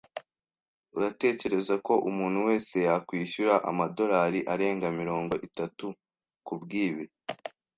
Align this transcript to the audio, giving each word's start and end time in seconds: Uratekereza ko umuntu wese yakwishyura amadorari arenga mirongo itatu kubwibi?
Uratekereza 0.97 1.75
ko 1.85 1.93
umuntu 2.09 2.39
wese 2.47 2.75
yakwishyura 2.87 3.53
amadorari 3.69 4.39
arenga 4.53 4.87
mirongo 4.99 5.33
itatu 5.47 5.85
kubwibi? 6.45 7.05